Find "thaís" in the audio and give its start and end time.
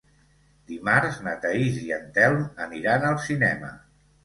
1.43-1.77